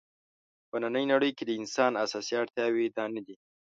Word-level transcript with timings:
په 0.69 0.75
نننۍ 0.81 1.05
نړۍ 1.13 1.31
کې 1.37 1.43
د 1.45 1.51
انسان 1.59 1.91
اساسي 2.05 2.33
اړتیاوې 2.41 2.85
دا 2.97 3.05
نه 3.15 3.21
دي. 3.27 3.35